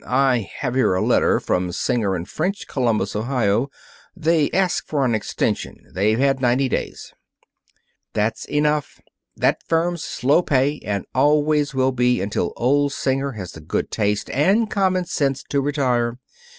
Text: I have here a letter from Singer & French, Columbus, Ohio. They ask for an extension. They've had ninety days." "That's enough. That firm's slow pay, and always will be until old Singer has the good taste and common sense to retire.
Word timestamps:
I 0.03 0.49
have 0.61 0.73
here 0.73 0.95
a 0.95 1.01
letter 1.05 1.39
from 1.39 1.71
Singer 1.71 2.19
& 2.25 2.25
French, 2.25 2.65
Columbus, 2.67 3.15
Ohio. 3.15 3.69
They 4.17 4.49
ask 4.49 4.87
for 4.87 5.05
an 5.05 5.13
extension. 5.13 5.91
They've 5.93 6.17
had 6.17 6.41
ninety 6.41 6.67
days." 6.67 7.13
"That's 8.13 8.45
enough. 8.45 8.99
That 9.35 9.61
firm's 9.63 10.03
slow 10.03 10.41
pay, 10.41 10.79
and 10.83 11.05
always 11.13 11.75
will 11.75 11.91
be 11.91 12.19
until 12.19 12.51
old 12.57 12.93
Singer 12.93 13.33
has 13.33 13.51
the 13.51 13.61
good 13.61 13.91
taste 13.91 14.31
and 14.31 14.71
common 14.71 15.05
sense 15.05 15.43
to 15.49 15.61
retire. 15.61 16.17